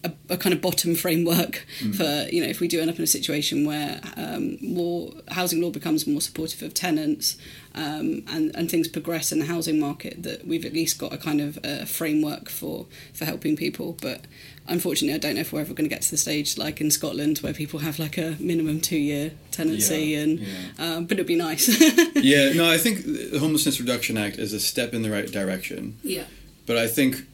A, 0.04 0.12
a 0.28 0.36
kind 0.36 0.52
of 0.54 0.60
bottom 0.62 0.94
framework 0.94 1.66
for 1.96 2.28
you 2.30 2.40
know 2.40 2.48
if 2.48 2.60
we 2.60 2.68
do 2.68 2.80
end 2.80 2.88
up 2.88 2.98
in 2.98 3.02
a 3.02 3.06
situation 3.08 3.66
where 3.66 4.00
um, 4.16 4.56
more 4.62 5.10
housing 5.28 5.60
law 5.60 5.70
becomes 5.70 6.06
more 6.06 6.20
supportive 6.20 6.62
of 6.62 6.72
tenants 6.72 7.36
um, 7.74 8.22
and 8.28 8.54
and 8.54 8.70
things 8.70 8.86
progress 8.86 9.32
in 9.32 9.40
the 9.40 9.46
housing 9.46 9.80
market 9.80 10.22
that 10.22 10.46
we've 10.46 10.64
at 10.64 10.72
least 10.72 11.00
got 11.00 11.12
a 11.12 11.18
kind 11.18 11.40
of 11.40 11.58
uh 11.64 11.84
framework 11.84 12.48
for 12.48 12.86
for 13.12 13.24
helping 13.24 13.56
people 13.56 13.96
but 14.00 14.20
unfortunately 14.68 15.14
I 15.14 15.18
don't 15.18 15.34
know 15.34 15.40
if 15.40 15.52
we're 15.52 15.62
ever 15.62 15.74
going 15.74 15.88
to 15.88 15.94
get 15.94 16.02
to 16.02 16.10
the 16.12 16.16
stage 16.16 16.56
like 16.56 16.80
in 16.80 16.92
Scotland 16.92 17.38
where 17.38 17.52
people 17.52 17.80
have 17.80 17.98
like 17.98 18.16
a 18.18 18.36
minimum 18.38 18.80
two 18.80 18.98
year 18.98 19.32
tenancy 19.50 20.04
Yeah, 20.12 20.18
and 20.20 20.38
yeah. 20.38 20.46
Um, 20.78 21.06
but 21.06 21.14
it'd 21.16 21.26
be 21.26 21.34
nice 21.34 21.66
yeah, 22.14 22.52
no, 22.52 22.70
I 22.70 22.78
think 22.78 23.04
the 23.32 23.38
Homelessness 23.40 23.80
Reduction 23.80 24.16
Act 24.16 24.38
is 24.38 24.52
a 24.52 24.60
step 24.60 24.94
in 24.94 25.02
the 25.02 25.10
right 25.10 25.26
direction. 25.30 25.96
yeah 26.04 26.24
But 26.66 26.76
I 26.76 26.86
think 26.86 27.26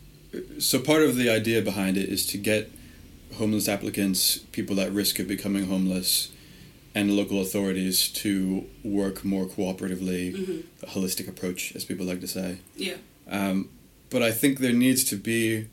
so. 0.59 0.79
Part 0.79 1.03
of 1.03 1.17
the 1.17 1.31
idea 1.31 1.63
behind 1.63 1.97
it 1.97 2.09
is 2.09 2.27
to 2.27 2.39
get 2.39 2.71
homeless 3.37 3.69
applicants, 3.69 4.39
people 4.53 4.81
at 4.81 4.93
risk 4.93 5.19
of 5.19 5.29
becoming 5.29 5.67
homeless, 5.67 6.31
and 6.95 7.17
local 7.17 7.41
authorities 7.41 8.09
to 8.09 8.67
work 8.85 9.25
more 9.25 9.47
cooperatively, 9.47 10.35
mm-hmm. 10.35 10.85
a 10.85 10.87
holistic 10.87 11.29
approach, 11.29 11.75
as 11.75 11.85
people 11.85 12.07
like 12.07 12.21
to 12.21 12.29
say. 12.29 12.59
yeah 12.77 12.97
Um, 13.29 13.69
but 14.11 14.23
I 14.23 14.31
think 14.31 14.59
there 14.59 14.73
needs 14.73 15.03
to 15.05 15.17
be 15.17 15.69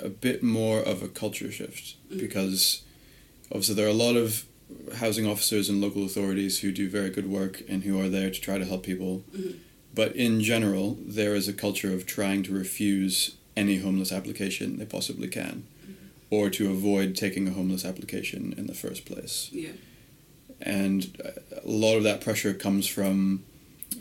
a 0.00 0.08
bit 0.08 0.42
more 0.42 0.80
of 0.80 1.02
a 1.02 1.08
culture 1.08 1.50
shift 1.50 1.96
mm-hmm. 2.08 2.18
because 2.18 2.82
obviously 3.50 3.74
there 3.74 3.86
are 3.86 3.90
a 3.90 3.92
lot 3.92 4.16
of 4.16 4.44
housing 4.96 5.26
officers 5.26 5.68
and 5.68 5.80
local 5.80 6.04
authorities 6.04 6.60
who 6.60 6.72
do 6.72 6.88
very 6.88 7.10
good 7.10 7.28
work 7.28 7.62
and 7.68 7.84
who 7.84 8.00
are 8.00 8.08
there 8.08 8.30
to 8.30 8.40
try 8.40 8.58
to 8.58 8.64
help 8.64 8.84
people. 8.84 9.24
Mm-hmm. 9.36 9.58
But 9.94 10.16
in 10.16 10.40
general, 10.40 10.98
there 11.00 11.34
is 11.34 11.48
a 11.48 11.52
culture 11.52 11.92
of 11.92 12.06
trying 12.06 12.42
to 12.44 12.52
refuse 12.52 13.36
any 13.56 13.78
homeless 13.78 14.12
application 14.12 14.78
they 14.78 14.84
possibly 14.84 15.28
can 15.28 15.66
mm-hmm. 15.82 15.92
or 16.30 16.50
to 16.50 16.70
avoid 16.70 17.16
taking 17.16 17.46
a 17.48 17.52
homeless 17.52 17.84
application 17.84 18.54
in 18.56 18.66
the 18.66 18.74
first 18.74 19.04
place 19.04 19.48
yeah 19.52 19.70
and 20.60 21.20
a 21.64 21.68
lot 21.68 21.96
of 21.96 22.04
that 22.04 22.20
pressure 22.20 22.54
comes 22.54 22.86
from 22.86 23.44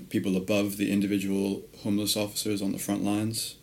people 0.10 0.38
above 0.38 0.78
the 0.78 0.92
individual 0.92 1.64
homeless 1.84 2.16
officers 2.16 2.62
on 2.62 2.72
the 2.72 2.80
front 2.80 3.04
lines. 3.04 3.56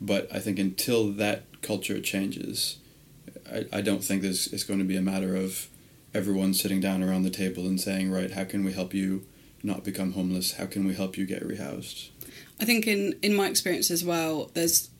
But 0.00 0.28
I 0.32 0.38
think 0.38 0.58
until 0.58 1.10
that 1.12 1.44
culture 1.62 2.00
changes, 2.00 2.78
I, 3.50 3.66
I 3.72 3.80
don't 3.80 4.04
think 4.04 4.22
this 4.22 4.46
it's 4.46 4.64
going 4.64 4.78
to 4.78 4.84
be 4.84 4.96
a 4.96 5.02
matter 5.02 5.36
of 5.36 5.68
everyone 6.14 6.54
sitting 6.54 6.80
down 6.80 7.02
around 7.02 7.22
the 7.22 7.30
table 7.30 7.66
and 7.66 7.80
saying, 7.80 8.10
right, 8.10 8.30
how 8.30 8.44
can 8.44 8.64
we 8.64 8.72
help 8.72 8.94
you 8.94 9.26
not 9.62 9.84
become 9.84 10.12
homeless? 10.12 10.54
How 10.54 10.66
can 10.66 10.86
we 10.86 10.94
help 10.94 11.16
you 11.16 11.26
get 11.26 11.46
rehoused? 11.46 12.10
I 12.60 12.64
think 12.64 12.86
in 12.86 13.18
in 13.22 13.34
my 13.34 13.48
experience 13.48 13.90
as 13.90 14.04
well, 14.04 14.50
there's 14.54 14.90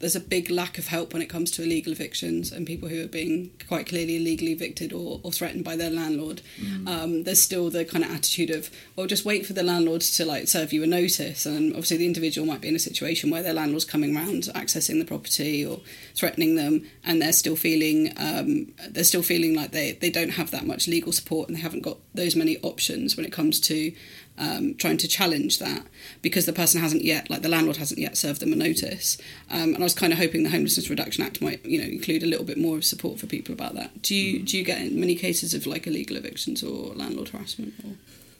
there's 0.00 0.16
a 0.16 0.20
big 0.20 0.50
lack 0.50 0.78
of 0.78 0.88
help 0.88 1.12
when 1.12 1.22
it 1.22 1.28
comes 1.28 1.50
to 1.52 1.62
illegal 1.62 1.92
evictions 1.92 2.52
and 2.52 2.66
people 2.66 2.88
who 2.88 3.04
are 3.04 3.08
being 3.08 3.50
quite 3.68 3.86
clearly 3.86 4.16
illegally 4.16 4.52
evicted 4.52 4.92
or, 4.92 5.20
or 5.22 5.32
threatened 5.32 5.64
by 5.64 5.76
their 5.76 5.90
landlord. 5.90 6.42
Um, 6.88 7.22
there's 7.24 7.40
still 7.40 7.70
the 7.70 7.84
kind 7.84 8.04
of 8.04 8.10
attitude 8.10 8.50
of, 8.50 8.70
well, 8.96 9.06
just 9.06 9.24
wait 9.24 9.46
for 9.46 9.52
the 9.52 9.62
landlord 9.62 10.02
to 10.02 10.24
like 10.24 10.48
serve 10.48 10.72
you 10.72 10.82
a 10.82 10.86
notice. 10.86 11.46
And 11.46 11.72
obviously, 11.72 11.98
the 11.98 12.06
individual 12.06 12.46
might 12.46 12.60
be 12.60 12.68
in 12.68 12.76
a 12.76 12.80
situation 12.80 13.30
where 13.30 13.42
their 13.42 13.54
landlord's 13.54 13.84
coming 13.84 14.16
around, 14.16 14.44
accessing 14.54 14.98
the 14.98 15.04
property 15.04 15.64
or 15.64 15.80
threatening 16.14 16.56
them, 16.56 16.86
and 17.04 17.22
they're 17.22 17.32
still 17.32 17.56
feeling 17.56 18.12
um, 18.16 18.72
they're 18.90 19.04
still 19.04 19.22
feeling 19.22 19.54
like 19.54 19.70
they, 19.70 19.92
they 19.92 20.10
don't 20.10 20.30
have 20.30 20.50
that 20.50 20.66
much 20.66 20.88
legal 20.88 21.12
support 21.12 21.48
and 21.48 21.56
they 21.56 21.62
haven't 21.62 21.82
got 21.82 21.98
those 22.14 22.36
many 22.36 22.58
options 22.58 23.16
when 23.16 23.24
it 23.26 23.32
comes 23.32 23.60
to 23.60 23.92
um, 24.38 24.74
trying 24.74 24.96
to 24.98 25.08
challenge 25.08 25.58
that 25.58 25.86
because 26.22 26.46
the 26.46 26.52
person 26.52 26.80
hasn't 26.80 27.04
yet, 27.04 27.30
like 27.30 27.42
the 27.42 27.48
landlord 27.48 27.76
hasn't 27.76 28.00
yet 28.00 28.16
served 28.16 28.40
them 28.40 28.52
a 28.52 28.56
notice. 28.56 29.16
Um, 29.50 29.74
and 29.74 29.78
I 29.78 29.84
was 29.84 29.94
kind 29.94 30.12
of 30.12 30.18
hoping 30.18 30.42
the 30.42 30.50
Homelessness 30.50 30.90
Reduction 30.90 31.24
Act 31.24 31.40
might, 31.40 31.64
you 31.64 31.78
know, 31.78 31.84
include 31.84 32.22
a 32.22 32.26
little 32.26 32.44
bit 32.44 32.58
more 32.58 32.76
of 32.76 32.84
support 32.84 33.18
for 33.18 33.26
people 33.26 33.52
about 33.52 33.74
that. 33.74 34.02
Do 34.02 34.14
you 34.14 34.42
do 34.42 34.58
you 34.58 34.64
get 34.64 34.92
many 34.92 35.14
cases 35.14 35.54
of 35.54 35.66
like 35.66 35.86
illegal 35.86 36.16
evictions 36.16 36.62
or 36.62 36.94
landlord 36.94 37.28
harassment? 37.28 37.74
Or? 37.84 37.92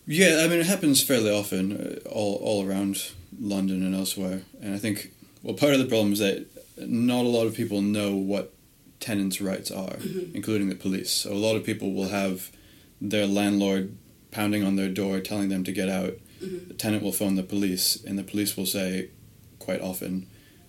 Yeah, 0.07 0.43
I 0.45 0.49
mean 0.49 0.61
it 0.61 0.67
happens 0.67 1.03
fairly 1.03 1.31
often, 1.31 1.73
uh, 1.73 2.09
all 2.09 2.37
all 2.37 2.67
around 2.67 3.13
London 3.39 3.85
and 3.85 3.95
elsewhere. 3.95 4.43
And 4.61 4.75
I 4.75 4.79
think 4.79 5.13
well, 5.43 5.55
part 5.55 5.75
of 5.75 5.79
the 5.79 5.87
problem 5.87 6.13
is 6.13 6.19
that 6.19 6.47
not 6.79 7.25
a 7.25 7.29
lot 7.29 7.47
of 7.47 7.55
people 7.55 7.81
know 7.83 8.17
what 8.17 8.53
tenants' 8.99 9.41
rights 9.41 9.71
are, 9.71 9.97
including 10.35 10.69
the 10.71 10.75
police. 10.75 11.11
So 11.11 11.33
a 11.33 11.35
lot 11.35 11.57
of 11.57 11.65
people 11.65 11.93
will 11.93 12.09
have 12.09 12.51
their 13.01 13.27
landlord 13.27 13.97
pounding 14.35 14.65
on 14.65 14.77
their 14.77 14.89
door, 14.89 15.21
telling 15.21 15.49
them 15.49 15.65
to 15.65 15.73
get 15.73 15.89
out. 15.89 16.15
The 16.41 16.75
tenant 16.75 17.03
will 17.03 17.13
phone 17.13 17.37
the 17.37 17.43
police, 17.43 18.03
and 18.05 18.19
the 18.19 18.25
police 18.25 18.57
will 18.57 18.67
say, 18.67 19.09
quite 19.59 19.81
often, 19.81 20.27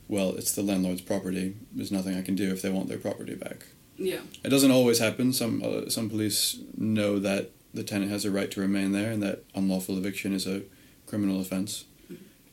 "Well, 0.08 0.36
it's 0.36 0.54
the 0.54 0.62
landlord's 0.62 1.02
property. 1.02 1.56
There's 1.74 1.92
nothing 1.92 2.16
I 2.16 2.22
can 2.22 2.36
do 2.36 2.52
if 2.52 2.62
they 2.62 2.70
want 2.70 2.88
their 2.88 2.98
property 2.98 3.36
back." 3.36 3.66
Yeah. 3.98 4.22
It 4.44 4.50
doesn't 4.50 4.72
always 4.72 5.00
happen. 5.00 5.34
Some 5.34 5.62
uh, 5.64 5.90
some 5.90 6.10
police 6.10 6.58
know 6.78 7.20
that 7.20 7.52
the 7.74 7.84
tenant 7.84 8.12
has 8.12 8.24
a 8.24 8.32
right 8.32 8.50
to 8.52 8.62
remain 8.62 8.94
there, 8.94 9.12
and 9.12 9.22
that 9.24 9.44
unlawful 9.54 9.98
eviction 9.98 10.34
is 10.34 10.48
a 10.48 10.62
criminal 11.08 11.42
offence. 11.42 11.86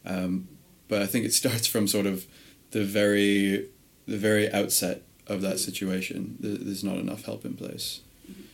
Um, 0.04 0.48
but 0.88 1.02
I 1.02 1.06
think 1.06 1.24
it 1.24 1.32
starts 1.42 1.66
from 1.66 1.86
sort 1.86 2.06
of 2.06 2.26
the 2.72 2.84
very 2.84 3.68
the 4.06 4.18
very 4.18 4.50
outset 4.52 5.02
of 5.28 5.42
that 5.42 5.60
situation. 5.60 6.36
There's 6.40 6.82
not 6.82 6.96
enough 6.96 7.24
help 7.24 7.44
in 7.44 7.54
place. 7.54 8.00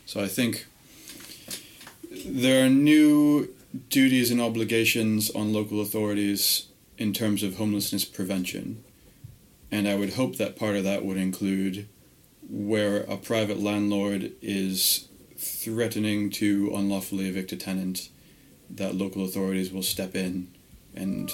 So 0.05 0.21
I 0.21 0.29
think 0.29 0.67
there 2.11 2.65
are 2.65 2.69
new 2.69 3.55
duties 3.91 4.31
and 4.31 4.41
obligations 4.41 5.31
on 5.31 5.53
local 5.53 5.81
authorities 5.81 6.67
in 6.97 7.13
terms 7.13 7.43
of 7.43 7.57
homelessness 7.57 8.05
prevention. 8.05 8.83
And 9.71 9.87
I 9.87 9.95
would 9.95 10.15
hope 10.15 10.37
that 10.37 10.57
part 10.57 10.77
of 10.77 10.85
that 10.85 11.05
would 11.05 11.19
include 11.19 11.87
where 12.49 13.01
a 13.03 13.17
private 13.17 13.61
landlord 13.61 14.33
is 14.41 15.09
threatening 15.37 16.31
to 16.31 16.73
unlawfully 16.75 17.29
evict 17.29 17.53
a 17.53 17.57
tenant, 17.57 18.09
that 18.71 18.95
local 18.95 19.25
authorities 19.25 19.73
will 19.73 19.83
step 19.83 20.15
in 20.15 20.49
and 20.95 21.31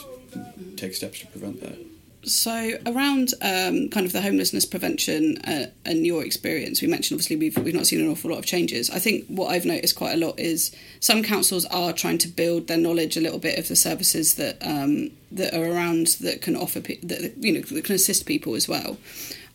take 0.77 0.95
steps 0.95 1.21
to 1.21 1.27
prevent 1.29 1.61
that. 1.61 1.79
So 2.27 2.79
around 2.87 3.35
um, 3.43 3.89
kind 3.91 4.07
of 4.07 4.13
the 4.13 4.23
homelessness 4.23 4.65
prevention 4.65 5.39
uh, 5.43 5.67
and 5.85 6.07
your 6.07 6.25
experience, 6.25 6.81
we 6.81 6.89
mentioned 6.89 7.17
obviously 7.17 7.37
we've 7.37 7.57
we've 7.59 7.75
not 7.75 7.87
seen 7.87 8.01
an 8.01 8.09
awful 8.11 8.31
lot 8.31 8.39
of 8.39 8.47
changes. 8.47 8.91
I 8.91 8.99
think 8.99 9.27
what 9.27 9.49
I've 9.49 9.65
noticed 9.65 9.97
quite 9.97 10.15
a 10.15 10.17
lot 10.17 10.39
is 10.39 10.75
some 11.01 11.23
councils 11.23 11.65
are 11.67 11.93
trying 11.93 12.19
to 12.19 12.29
build 12.29 12.67
their 12.67 12.79
knowledge 12.79 13.17
a 13.17 13.21
little 13.21 13.39
bit 13.39 13.59
of 13.59 13.69
the 13.69 13.77
services 13.77 14.35
that 14.35 14.57
um, 14.63 15.11
that 15.33 15.55
are 15.55 15.65
around 15.65 16.09
that 16.21 16.41
can 16.41 16.57
offer 16.57 16.81
that 16.81 17.35
you 17.37 17.53
know 17.53 17.61
that 17.61 17.85
can 17.85 17.95
assist 17.95 18.27
people 18.27 18.55
as 18.55 18.69
well. 18.69 18.97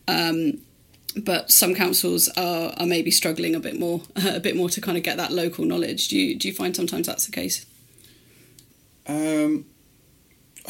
Um, 0.06 0.58
but 1.16 1.50
some 1.50 1.74
councils 1.74 2.28
are, 2.36 2.72
are 2.76 2.86
maybe 2.86 3.10
struggling 3.10 3.54
a 3.56 3.60
bit 3.60 3.78
more 3.78 4.02
a 4.16 4.40
bit 4.40 4.56
more 4.56 4.68
to 4.70 4.80
kind 4.80 4.96
of 4.96 5.02
get 5.02 5.16
that 5.16 5.32
local 5.32 5.64
knowledge. 5.64 6.08
Do 6.08 6.18
you 6.18 6.36
do 6.36 6.46
you 6.48 6.54
find 6.54 6.76
sometimes 6.76 7.06
that's 7.06 7.26
the 7.26 7.32
case? 7.32 7.66
Um, 9.06 9.64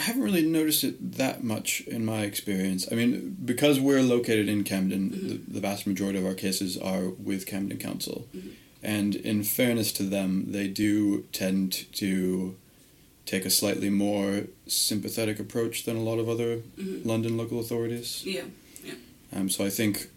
I 0.01 0.05
haven't 0.05 0.23
really 0.23 0.47
noticed 0.47 0.83
it 0.83 1.17
that 1.19 1.45
much 1.45 1.83
in 1.83 2.07
my 2.07 2.23
experience. 2.23 2.89
I 2.91 2.95
mean, 2.95 3.37
because 3.45 3.79
we're 3.79 4.01
located 4.01 4.49
in 4.49 4.65
Camden, 4.65 5.11
the, 5.11 5.53
the 5.53 5.61
vast 5.61 5.87
majority 5.87 6.19
of 6.19 6.25
our 6.25 6.33
cases 6.33 6.79
are 6.79 7.11
with 7.11 7.47
Camden 7.47 7.77
Council. 7.77 8.27
And 8.83 9.15
in 9.15 9.43
fairness 9.43 9.93
to 9.93 10.05
them, 10.05 10.53
they 10.53 10.69
do 10.69 11.25
tend 11.33 11.93
to 11.97 12.57
take 13.27 13.45
a 13.45 13.51
slightly 13.51 13.91
more 13.91 14.45
sympathetic 14.67 15.39
approach 15.39 15.85
than 15.85 15.97
a 15.97 16.01
lot 16.01 16.19
of 16.19 16.31
other 16.31 16.63
London 16.79 17.37
local 17.37 17.61
authorities. 17.61 18.23
Yeah. 18.25 18.45
Um, 19.37 19.51
so 19.51 19.67
I 19.67 19.71
think 19.71 20.09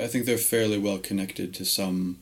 I 0.00 0.06
think 0.06 0.24
they're 0.24 0.38
fairly 0.38 0.78
well 0.78 0.98
connected 0.98 1.52
to 1.54 1.66
some 1.66 2.16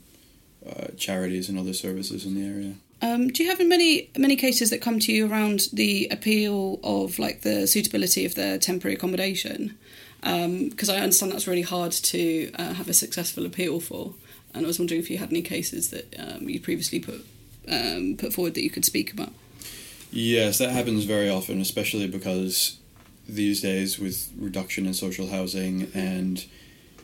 uh, 0.68 0.88
charities 0.97 1.49
and 1.49 1.56
other 1.56 1.73
services 1.73 2.26
in 2.26 2.35
the 2.35 2.45
area. 2.45 2.75
Um, 3.03 3.29
do 3.29 3.43
you 3.43 3.50
have 3.50 3.65
many 3.67 4.11
many 4.17 4.37
cases 4.37 4.71
that 4.71 4.81
come 4.81 4.99
to 5.00 5.12
you 5.12 5.31
around 5.31 5.69
the 5.73 6.09
appeal 6.11 6.81
of 6.83 7.19
like 7.19 7.43
the 7.43 7.67
suitability 7.67 8.25
of 8.25 8.35
their 8.35 8.59
temporary 8.59 8.95
accommodation? 8.95 9.76
Because 10.21 10.88
um, 10.88 10.97
I 10.97 10.99
understand 10.99 11.33
that's 11.33 11.47
really 11.47 11.62
hard 11.62 11.93
to 11.93 12.50
uh, 12.55 12.73
have 12.75 12.88
a 12.88 12.95
successful 12.95 13.45
appeal 13.45 13.81
for, 13.81 14.15
and 14.55 14.65
I 14.65 14.67
was 14.67 14.79
wondering 14.79 15.00
if 15.00 15.11
you 15.11 15.19
had 15.19 15.31
any 15.31 15.43
cases 15.43 15.91
that 15.91 16.15
um, 16.19 16.49
you 16.49 16.59
previously 16.59 17.00
put 17.00 17.25
um, 17.69 18.17
put 18.17 18.33
forward 18.33 18.55
that 18.55 18.62
you 18.62 18.71
could 18.71 18.85
speak 18.85 19.12
about. 19.12 19.33
Yes, 20.11 20.59
that 20.59 20.71
happens 20.71 21.05
very 21.05 21.29
often, 21.29 21.61
especially 21.61 22.07
because 22.07 22.79
these 23.29 23.61
days 23.61 23.99
with 23.99 24.33
reduction 24.38 24.87
in 24.87 24.95
social 24.95 25.29
housing 25.29 25.91
and 25.95 26.47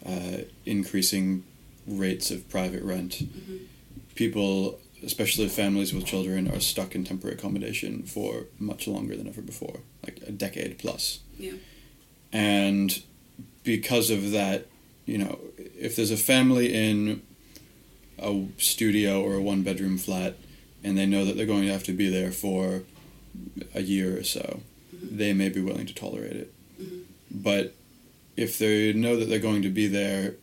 uh, 0.06 0.38
increasing 0.64 1.44
rates 1.86 2.30
of 2.30 2.48
private 2.48 2.82
rent, 2.82 3.24
mm-hmm. 3.24 3.56
people, 4.14 4.78
especially 5.04 5.48
families 5.48 5.92
with 5.92 6.04
children, 6.04 6.50
are 6.50 6.60
stuck 6.60 6.94
in 6.94 7.04
temporary 7.04 7.36
accommodation 7.36 8.02
for 8.02 8.46
much 8.58 8.86
longer 8.86 9.16
than 9.16 9.28
ever 9.28 9.42
before, 9.42 9.80
like 10.04 10.20
a 10.26 10.32
decade 10.32 10.78
plus. 10.78 11.20
Yeah. 11.38 11.54
And 12.32 13.02
because 13.64 14.10
of 14.10 14.30
that, 14.30 14.66
you 15.04 15.18
know, 15.18 15.38
if 15.78 15.96
there's 15.96 16.10
a 16.10 16.16
family 16.16 16.72
in 16.72 17.22
a 18.18 18.46
studio 18.58 19.22
or 19.22 19.34
a 19.34 19.42
one 19.42 19.62
bedroom 19.62 19.98
flat 19.98 20.36
and 20.84 20.96
they 20.96 21.06
know 21.06 21.24
that 21.24 21.36
they're 21.36 21.46
going 21.46 21.62
to 21.62 21.72
have 21.72 21.84
to 21.84 21.92
be 21.92 22.08
there 22.08 22.32
for 22.32 22.82
a 23.74 23.82
year 23.82 24.18
or 24.18 24.24
so, 24.24 24.60
mm-hmm. 24.94 25.16
they 25.16 25.32
may 25.32 25.48
be 25.48 25.60
willing 25.60 25.86
to 25.86 25.94
tolerate 25.94 26.36
it. 26.36 26.54
Mm-hmm. 26.80 26.98
But 27.30 27.74
if 28.36 28.58
they 28.58 28.92
know 28.92 29.16
that 29.16 29.28
they're 29.28 29.38
going 29.38 29.62
to 29.62 29.68
be 29.68 29.86
there 29.86 30.34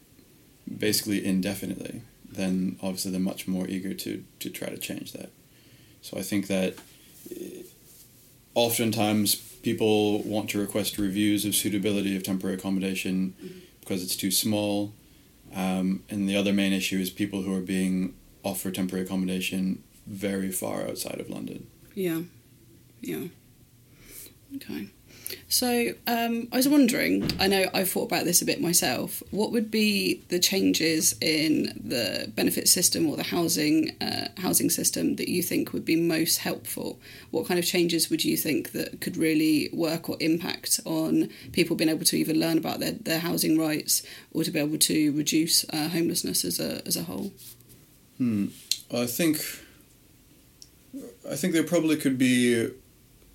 basically 0.78 1.26
indefinitely, 1.26 2.02
then 2.32 2.78
obviously 2.82 3.12
they're 3.12 3.20
much 3.20 3.48
more 3.48 3.68
eager 3.68 3.94
to, 3.94 4.24
to 4.40 4.50
try 4.50 4.70
to 4.70 4.78
change 4.78 5.14
that. 5.14 5.32
So 6.02 6.18
I 6.18 6.22
think 6.22 6.48
that 6.48 6.76
eh, 7.32 7.64
oftentimes 8.56 9.36
people 9.36 10.22
want 10.24 10.50
to 10.52 10.60
request 10.60 10.98
reviews 10.98 11.46
of 11.46 11.56
suitability 11.56 12.16
of 12.16 12.24
temporary 12.24 12.56
accommodation 12.56 13.36
mm-hmm. 13.44 13.60
because 13.80 14.04
it's 14.04 14.16
too 14.16 14.32
small. 14.32 14.94
Um, 15.54 16.04
and 16.10 16.30
the 16.30 16.36
other 16.36 16.54
main 16.54 16.74
issue 16.74 17.00
is 17.00 17.10
people 17.10 17.42
who 17.42 17.54
are 17.56 17.62
being 17.62 18.14
offered 18.44 18.76
temporary 18.76 19.06
accommodation 19.06 19.84
very 20.06 20.52
far 20.52 20.88
outside 20.88 21.20
of 21.20 21.30
London. 21.30 21.68
Yeah. 21.96 22.22
Yeah. 23.02 23.26
Okay. 24.56 24.88
So 25.48 25.94
um, 26.08 26.48
I 26.52 26.58
was 26.58 26.68
wondering. 26.68 27.30
I 27.40 27.48
know 27.48 27.70
I've 27.74 27.90
thought 27.90 28.06
about 28.06 28.26
this 28.26 28.42
a 28.42 28.46
bit 28.46 28.62
myself. 28.62 29.22
What 29.32 29.52
would 29.52 29.72
be 29.72 30.24
the 30.30 30.40
changes 30.40 31.16
in 31.22 31.80
the 31.84 32.32
benefit 32.36 32.68
system 32.68 33.10
or 33.10 33.18
the 33.18 33.24
housing 33.24 33.96
uh, 34.02 34.30
housing 34.38 34.70
system 34.70 35.16
that 35.16 35.30
you 35.30 35.42
think 35.42 35.74
would 35.74 35.86
be 35.86 35.96
most 35.96 36.38
helpful? 36.38 37.00
What 37.32 37.48
kind 37.48 37.60
of 37.60 37.66
changes 37.66 38.10
would 38.10 38.24
you 38.24 38.38
think 38.38 38.72
that 38.72 39.02
could 39.02 39.18
really 39.18 39.70
work 39.74 40.10
or 40.10 40.18
impact 40.20 40.80
on 40.86 41.30
people 41.52 41.76
being 41.76 41.90
able 41.90 42.06
to 42.06 42.18
either 42.18 42.34
learn 42.34 42.58
about 42.58 42.80
their, 42.80 42.94
their 42.94 43.20
housing 43.20 43.58
rights 43.58 44.04
or 44.34 44.44
to 44.44 44.52
be 44.52 44.60
able 44.60 44.78
to 44.78 45.12
reduce 45.14 45.66
uh, 45.72 45.90
homelessness 45.90 46.46
as 46.46 46.60
a 46.60 46.86
as 46.86 46.96
a 46.96 47.04
whole? 47.04 47.32
Hmm. 48.18 48.48
I 48.92 49.06
think 49.06 49.38
I 51.30 51.36
think 51.36 51.54
there 51.54 51.64
probably 51.64 51.96
could 51.96 52.18
be 52.18 52.70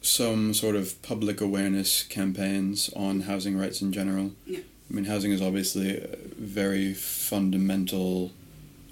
some 0.05 0.55
sort 0.55 0.77
of 0.77 1.01
public 1.03 1.41
awareness 1.41 2.03
campaigns 2.03 2.91
on 2.95 3.23
housing 3.23 3.57
rights 3.57 3.81
in 3.81 3.93
general. 3.93 4.33
Yeah. 4.47 4.61
I 4.91 4.95
mean, 4.95 5.07
housing 5.07 5.33
is 5.33 5.41
obviously 5.41 5.97
a 5.97 6.17
very 6.37 6.93
fundamental 6.93 8.33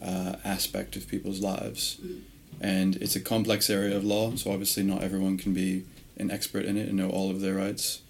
uh, 0.02 0.36
aspect 0.44 0.96
of 0.96 1.06
people's 1.06 1.40
lives. 1.40 1.98
Mm. 2.02 2.20
And 2.60 2.96
it's 2.96 3.16
a 3.16 3.20
complex 3.20 3.68
area 3.68 3.96
of 3.96 4.04
law, 4.04 4.34
so 4.36 4.52
obviously 4.52 4.82
not 4.82 5.02
everyone 5.02 5.36
can 5.36 5.52
be 5.52 5.84
an 6.16 6.30
expert 6.30 6.64
in 6.64 6.76
it 6.76 6.88
and 6.88 6.96
know 6.96 7.10
all 7.10 7.30
of 7.30 7.40
their 7.40 7.54
rights. 7.54 8.02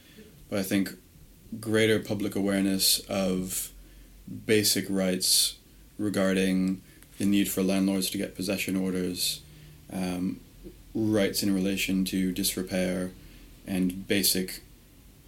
But 0.48 0.58
I 0.58 0.62
think 0.62 0.90
greater 1.60 1.98
public 1.98 2.36
awareness 2.36 3.00
of 3.08 3.70
basic 4.46 4.86
rights 4.88 5.56
regarding 5.98 6.82
the 7.18 7.26
need 7.26 7.48
for 7.48 7.62
landlords 7.62 8.10
to 8.10 8.18
get 8.18 8.34
possession 8.34 8.76
orders, 8.76 9.40
um, 9.92 10.40
rights 10.94 11.42
in 11.42 11.54
relation 11.54 12.04
to 12.06 12.32
disrepair 12.32 13.10
and 13.66 14.06
basic 14.06 14.62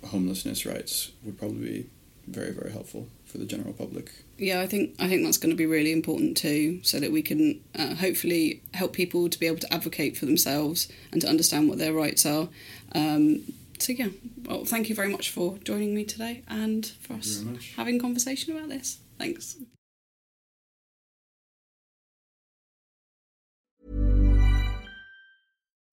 homelessness 0.06 0.66
rights 0.66 1.10
would 1.24 1.38
probably 1.38 1.60
be 1.66 1.90
very 2.26 2.52
very 2.52 2.72
helpful 2.72 3.06
for 3.34 3.38
the 3.38 3.44
general 3.46 3.72
public. 3.72 4.12
Yeah, 4.38 4.60
I 4.60 4.66
think 4.66 4.94
I 5.00 5.08
think 5.08 5.24
that's 5.24 5.38
going 5.38 5.50
to 5.50 5.56
be 5.56 5.66
really 5.66 5.92
important 5.92 6.36
too, 6.36 6.80
so 6.82 7.00
that 7.00 7.10
we 7.10 7.20
can 7.20 7.60
uh, 7.76 7.96
hopefully 7.96 8.62
help 8.74 8.92
people 8.92 9.28
to 9.28 9.38
be 9.38 9.46
able 9.46 9.58
to 9.58 9.74
advocate 9.74 10.16
for 10.16 10.26
themselves 10.26 10.88
and 11.10 11.20
to 11.20 11.28
understand 11.28 11.68
what 11.68 11.78
their 11.78 11.92
rights 11.92 12.24
are. 12.24 12.48
Um, 12.94 13.42
so 13.78 13.92
yeah, 13.92 14.08
well, 14.44 14.64
thank 14.64 14.88
you 14.88 14.94
very 14.94 15.08
much 15.08 15.30
for 15.30 15.58
joining 15.58 15.94
me 15.94 16.04
today 16.04 16.42
and 16.46 16.86
for 16.86 17.14
us 17.14 17.44
having 17.76 17.98
conversation 17.98 18.56
about 18.56 18.68
this. 18.68 18.98
Thanks. 19.18 19.56